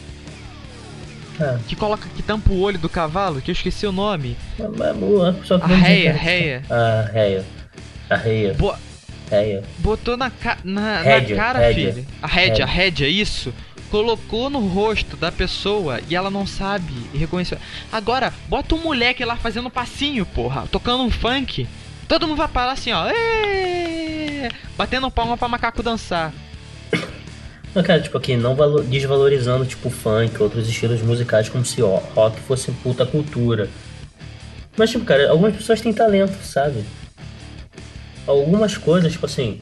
[1.39, 2.07] Ah, Que coloca.
[2.15, 3.41] que tampa o olho do cavalo?
[3.41, 4.37] Que eu esqueci o nome.
[4.55, 4.63] que
[5.53, 6.63] A réia, réia.
[6.69, 7.45] Ah, réia.
[8.09, 8.75] A réia, Bo-
[9.29, 9.63] réia.
[9.79, 10.57] botou na, ca...
[10.63, 11.93] na, na Rédea, cara, rédea.
[11.93, 12.07] filho.
[12.21, 13.05] A rédea, a Rédea.
[13.05, 13.53] rédea, isso.
[13.89, 17.57] Colocou no rosto da pessoa e ela não sabe e reconheceu.
[17.91, 21.67] Agora, bota um moleque lá fazendo passinho, porra, tocando um funk.
[22.07, 23.05] Todo mundo vai parar assim, ó.
[24.77, 26.31] Batendo palma pra macaco dançar.
[27.73, 31.97] Mas, cara, tipo aqui, não valo- desvalorizando, tipo, funk, outros estilos musicais, como se ó,
[32.15, 33.69] rock fosse puta cultura.
[34.77, 36.85] Mas, tipo, cara, algumas pessoas têm talento, sabe?
[38.27, 39.61] Algumas coisas, tipo assim,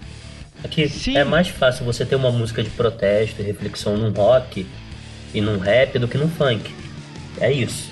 [0.64, 1.18] aqui Sim.
[1.18, 4.66] é mais fácil você ter uma música de protesto e reflexão num rock
[5.34, 6.72] e num rap do que num funk.
[7.40, 7.90] É isso.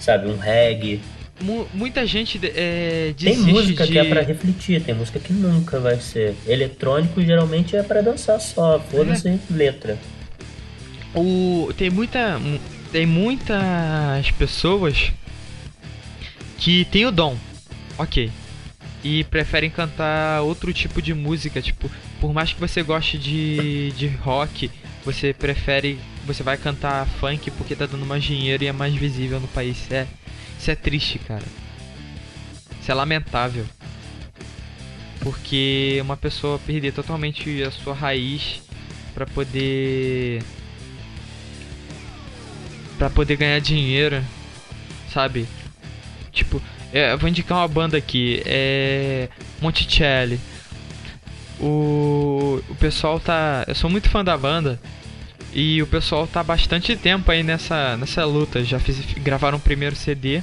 [0.00, 1.00] Sabe, um reggae.
[1.40, 3.92] Mu- muita gente é, Tem desiste música de...
[3.92, 6.34] que é pra refletir, tem música que nunca vai ser.
[6.46, 9.38] Eletrônico geralmente é pra dançar só, foda-se É.
[9.50, 9.98] letra.
[11.14, 12.40] O, tem muita.
[12.90, 15.12] Tem muitas pessoas
[16.58, 17.36] que tem o dom,
[17.98, 18.30] ok.
[19.04, 21.88] E preferem cantar outro tipo de música, tipo,
[22.20, 24.70] por mais que você goste de, de rock,
[25.04, 25.98] você prefere.
[26.28, 29.78] Você vai cantar funk porque tá dando mais dinheiro e é mais visível no país.
[29.78, 30.06] Isso é,
[30.58, 31.42] isso é triste, cara.
[32.78, 33.64] Isso é lamentável.
[35.20, 38.60] Porque uma pessoa perder totalmente a sua raiz
[39.14, 40.42] pra poder
[42.98, 44.22] Pra poder ganhar dinheiro,
[45.10, 45.48] sabe?
[46.30, 46.60] Tipo,
[46.92, 49.30] é, vou indicar uma banda aqui, é
[49.62, 50.38] Monticelli.
[51.58, 54.78] O, o pessoal tá, eu sou muito fã da banda
[55.60, 58.62] E o pessoal tá bastante tempo aí nessa, nessa luta.
[58.62, 60.40] Já fiz, gravaram o primeiro CD.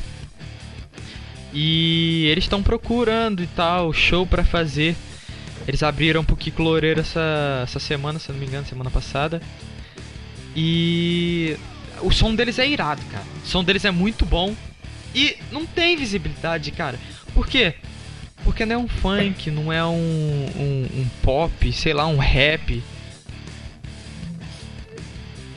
[1.54, 4.94] E eles estão procurando e tal, show para fazer.
[5.66, 9.42] Eles abriram pro Kiko Loureiro essa, essa semana, se não me engano, semana passada.
[10.54, 11.56] E
[12.02, 13.24] o som deles é irado, cara.
[13.42, 14.54] O som deles é muito bom.
[15.16, 17.00] E não tem visibilidade, cara.
[17.34, 17.76] Por quê?
[18.44, 19.96] Porque não é um funk, não é um,
[20.58, 22.84] um, um pop, sei lá, um rap.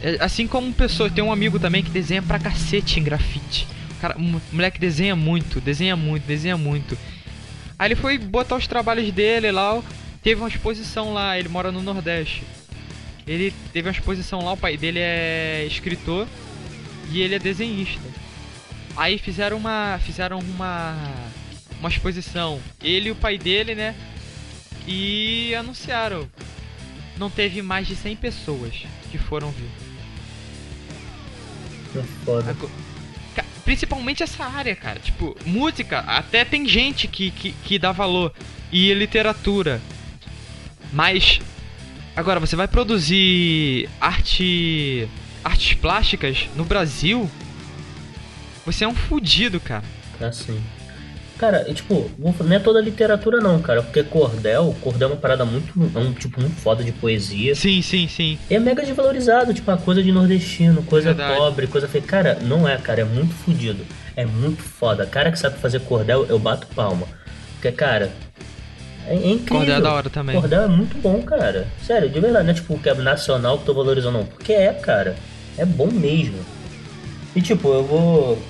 [0.03, 3.67] É, assim como pessoa, tem um amigo também que desenha pra cacete em grafite.
[4.01, 6.97] Cara, um moleque desenha muito, desenha muito, desenha muito.
[7.79, 9.83] Aí ele foi botar os trabalhos dele lá,
[10.23, 12.43] teve uma exposição lá, ele mora no Nordeste.
[13.27, 16.27] Ele teve uma exposição lá, o pai dele é escritor
[17.11, 18.03] e ele é desenhista.
[18.97, 20.97] Aí fizeram uma fizeram uma
[21.79, 23.95] uma exposição, ele e o pai dele, né?
[24.87, 26.29] E anunciaram.
[27.17, 29.88] Não teve mais de 100 pessoas que foram ver.
[32.01, 32.57] É foda.
[33.65, 34.99] Principalmente essa área, cara.
[34.99, 38.33] Tipo, música, até tem gente que, que, que dá valor.
[38.73, 39.81] E literatura.
[40.93, 41.41] Mas.
[42.17, 45.09] Agora, você vai produzir arte.
[45.45, 47.31] artes plásticas no Brasil?
[48.65, 49.85] Você é um fudido, cara.
[50.21, 50.63] Assim.
[51.39, 55.73] Cara, tipo, não é toda literatura não, cara, porque cordel, cordel é uma parada muito,
[55.95, 57.55] é um tipo muito foda de poesia.
[57.55, 58.37] Sim, sim, sim.
[58.51, 61.39] é mega desvalorizado, tipo, uma coisa de nordestino, coisa Verdade.
[61.39, 62.03] pobre, coisa feia.
[62.05, 63.87] Cara, não é, cara, é muito fodido.
[64.17, 65.07] É muito foda.
[65.07, 67.07] Cara que sabe fazer cordel, eu bato palma.
[67.55, 68.11] Porque, cara,
[69.07, 69.59] é, é incrível.
[69.59, 70.41] Cordel é da hora também.
[70.41, 71.69] Cordel é muito bom, cara.
[71.87, 74.27] Sério, de verdade, não é tipo que é nacional que tô valorizando, não.
[74.27, 75.15] Porque é, cara.
[75.57, 76.39] É bom mesmo.
[77.37, 78.43] E tipo, eu vou.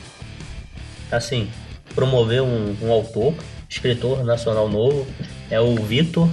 [1.10, 1.50] Assim,
[1.98, 3.34] promover um, um autor,
[3.68, 5.04] escritor nacional novo,
[5.50, 6.28] é o Vitor.r.lo.v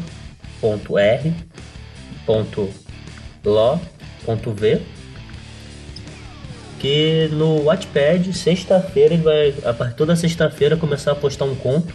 [6.78, 11.92] que no Wattpad, sexta-feira, ele vai, a partir toda sexta-feira, começar a postar um conto.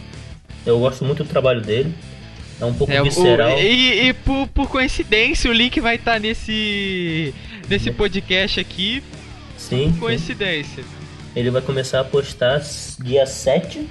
[0.65, 1.95] Eu gosto muito do trabalho dele.
[2.59, 3.55] É um pouco é, visceral.
[3.55, 7.33] O, e, e por, por, coincidência, o link vai estar tá nesse,
[7.69, 9.01] nesse podcast aqui.
[9.57, 9.93] Sim.
[9.93, 10.83] Por coincidência.
[10.83, 11.00] Sim.
[11.35, 12.61] Ele vai começar a postar
[12.99, 13.87] dia 7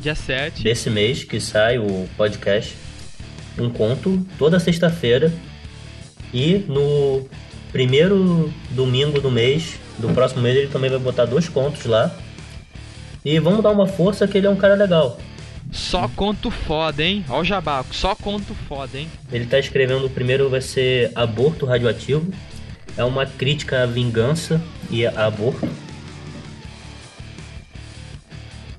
[0.00, 2.74] dia 7 desse mês que sai o podcast.
[3.58, 5.32] Um conto toda sexta-feira.
[6.32, 7.26] E no
[7.72, 12.14] primeiro domingo do mês, do próximo mês, ele também vai botar dois contos lá.
[13.24, 15.18] E vamos dar uma força que ele é um cara legal.
[15.72, 17.24] Só conto foda, hein?
[17.28, 19.08] Ó o jabaco, só conto foda, hein?
[19.32, 22.32] Ele tá escrevendo, o primeiro vai ser Aborto Radioativo.
[22.96, 25.68] É uma crítica à vingança e a aborto.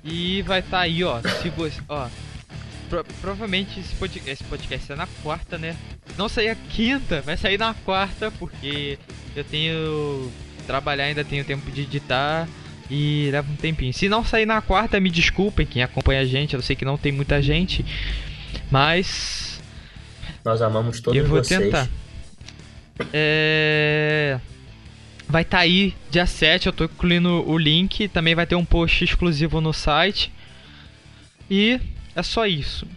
[0.08, 1.22] E vai estar tá aí, ó.
[1.42, 1.82] Se você.
[1.90, 2.08] Ó.
[2.90, 5.76] Pro, provavelmente esse podcast, esse podcast é na quarta, né?
[6.18, 8.98] Não sair a quinta, vai sair na quarta, porque
[9.36, 10.32] eu tenho.
[10.66, 12.48] Trabalhar, ainda tenho tempo de editar
[12.90, 13.94] e leva um tempinho.
[13.94, 16.56] Se não sair na quarta, me desculpem quem acompanha a gente.
[16.56, 17.86] Eu sei que não tem muita gente,
[18.72, 19.62] mas.
[20.44, 21.62] Nós amamos todos Eu vou vocês.
[21.62, 21.90] tentar.
[23.14, 24.40] É.
[25.28, 28.64] Vai estar tá aí dia 7, eu tô incluindo o link, também vai ter um
[28.64, 30.32] post exclusivo no site.
[31.50, 31.80] E
[32.16, 32.88] é só isso.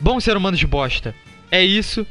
[0.00, 1.14] Bom, ser humano de bosta,
[1.50, 2.06] é isso.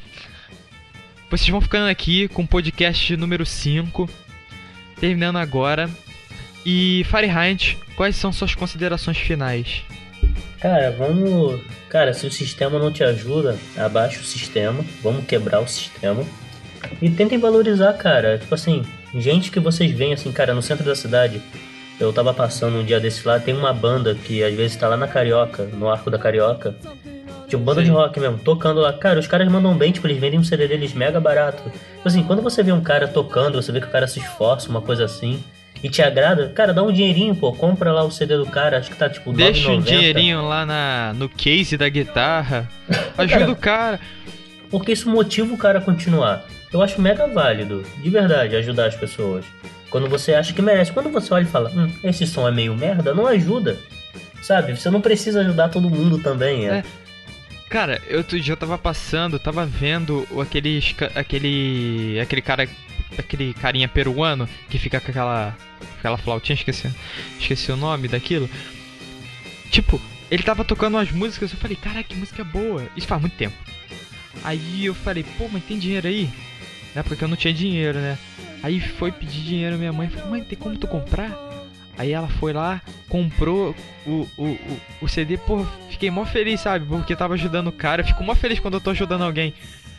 [1.29, 4.09] Vocês vão ficando aqui com o podcast número 5,
[4.99, 5.89] terminando agora.
[6.65, 9.83] E Fahrenheit, quais são suas considerações finais?
[10.63, 11.59] Cara, vamos.
[11.89, 14.79] Cara, se o sistema não te ajuda, abaixa o sistema.
[15.01, 16.23] Vamos quebrar o sistema.
[17.01, 18.37] E tentem valorizar, cara.
[18.37, 18.81] Tipo assim,
[19.13, 21.41] gente que vocês veem assim, cara, no centro da cidade.
[21.99, 24.95] Eu tava passando um dia desse lá, tem uma banda que às vezes tá lá
[24.95, 26.73] na Carioca, no Arco da Carioca.
[27.49, 27.87] Tipo, banda Sim.
[27.87, 28.93] de rock mesmo, tocando lá.
[28.93, 31.61] Cara, os caras mandam bem, tipo, eles vendem um CD deles mega barato.
[31.61, 34.69] Tipo assim, quando você vê um cara tocando, você vê que o cara se esforça,
[34.69, 35.43] uma coisa assim
[35.83, 37.51] e te agrada, cara, dá um dinheirinho, pô.
[37.51, 41.13] Compra lá o CD do cara, acho que tá tipo Deixa um dinheirinho lá na,
[41.13, 42.69] no case da guitarra.
[43.17, 43.99] Ajuda o cara.
[44.71, 46.45] Porque isso motiva o cara a continuar.
[46.71, 49.45] Eu acho mega válido, de verdade, ajudar as pessoas.
[49.89, 50.91] Quando você acha que merece.
[50.91, 53.77] Quando você olha e fala, hum, esse som é meio merda, não ajuda.
[54.41, 54.75] Sabe?
[54.77, 56.77] Você não precisa ajudar todo mundo também, é.
[56.77, 56.83] é.
[57.69, 60.81] Cara, eu outro dia eu tava passando, tava vendo aquele,
[61.15, 62.69] aquele, aquele cara,
[63.17, 65.55] aquele carinha peruano que fica com aquela
[65.97, 66.93] aquela flautinha, esqueci,
[67.39, 68.49] esqueci o nome daquilo.
[69.69, 69.99] Tipo,
[70.29, 72.87] ele tava tocando umas músicas, eu falei, caraca, que música boa.
[72.95, 73.55] Isso faz muito tempo.
[74.43, 76.29] Aí eu falei, pô, mas tem dinheiro aí?
[76.93, 78.17] Na época que eu não tinha dinheiro, né?
[78.61, 81.31] Aí foi pedir dinheiro minha mãe falou, mãe, tem como tu comprar?
[81.97, 86.85] Aí ela foi lá, comprou o, o, o, o CD, pô, fiquei mó feliz, sabe?
[86.85, 88.01] Porque tava ajudando o cara.
[88.01, 89.53] Eu fico mó feliz quando eu tô ajudando alguém.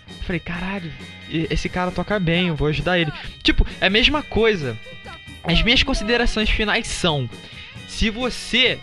[0.09, 0.93] Eu falei, caralho,
[1.29, 3.13] esse cara toca bem, eu vou ajudar ele.
[3.43, 4.79] Tipo, é a mesma coisa.
[5.43, 7.29] As minhas considerações finais são:
[7.89, 8.79] se você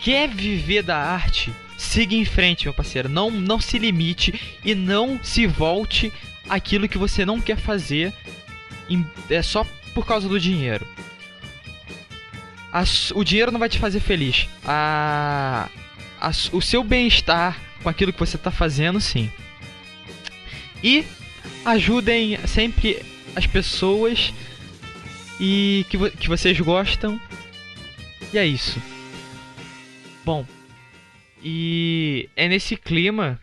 [0.00, 3.08] quer viver da arte, siga em frente, meu parceiro.
[3.08, 6.12] Não, não se limite e não se volte
[6.48, 8.12] aquilo que você não quer fazer
[9.28, 10.86] é só por causa do dinheiro.
[13.14, 14.48] o dinheiro não vai te fazer feliz.
[14.64, 15.68] A
[16.52, 19.30] o seu bem-estar com aquilo que você está fazendo, sim.
[20.82, 21.04] E
[21.64, 23.02] ajudem sempre
[23.34, 24.32] as pessoas
[25.40, 27.20] e que, que vocês gostam.
[28.32, 28.80] E é isso.
[30.24, 30.44] Bom,
[31.42, 33.40] e é nesse clima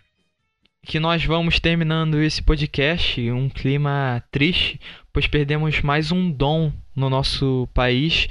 [0.85, 4.79] que nós vamos terminando esse podcast, um clima triste,
[5.13, 8.27] pois perdemos mais um dom no nosso país.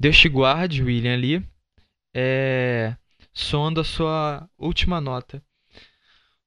[0.00, 1.42] Deus te guarde, William Lee.
[2.14, 2.96] É,
[3.32, 5.42] soando a sua última nota.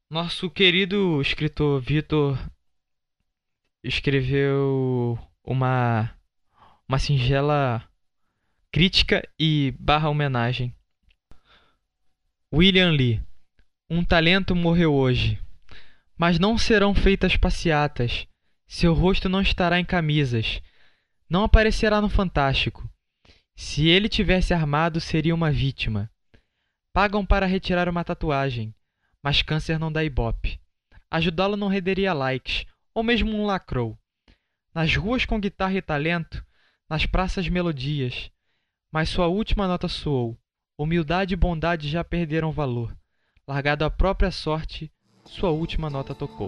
[0.10, 2.40] Nosso querido escritor Vitor
[3.84, 6.18] escreveu uma
[6.88, 7.86] uma singela
[8.72, 10.74] crítica e barra homenagem.
[12.54, 13.22] William Lee.
[13.90, 15.38] Um talento morreu hoje.
[16.18, 18.26] Mas não serão feitas passeatas.
[18.66, 20.62] Seu rosto não estará em camisas.
[21.30, 22.90] Não aparecerá no Fantástico.
[23.58, 26.10] Se ele tivesse armado, seria uma vítima.
[26.94, 28.74] Pagam para retirar uma tatuagem
[29.28, 30.58] mas câncer não dá ibope.
[31.12, 33.98] Ajudá-lo não renderia likes, ou mesmo um lacrou.
[34.74, 36.42] Nas ruas com guitarra e talento,
[36.90, 38.32] nas praças melodias.
[38.90, 40.38] Mas sua última nota soou.
[40.78, 42.98] Humildade e bondade já perderam valor.
[43.46, 44.90] Largado à própria sorte,
[45.26, 46.48] sua última nota tocou.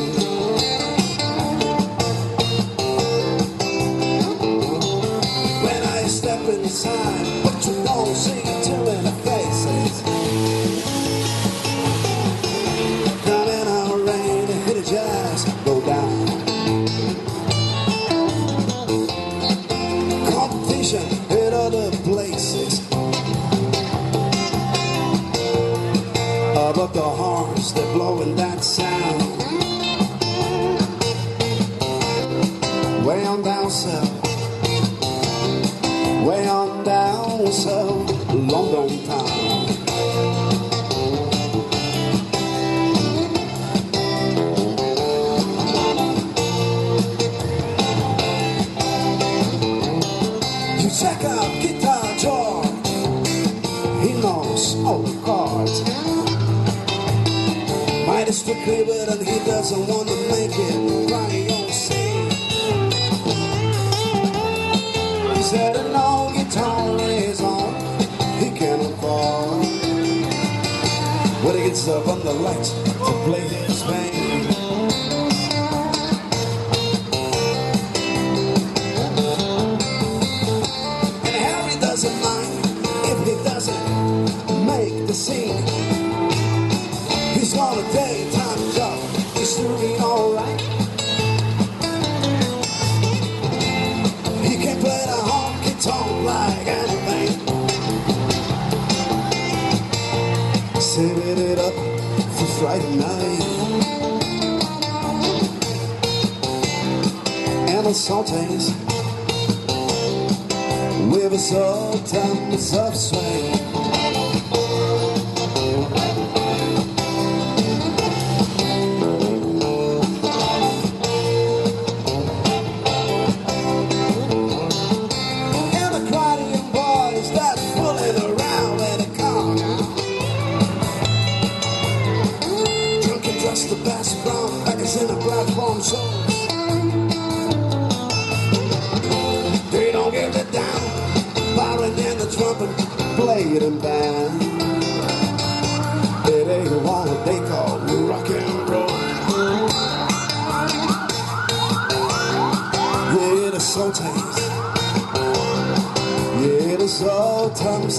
[111.11, 113.60] with a salt and a soft swing.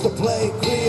[0.03, 0.82] To play Creole.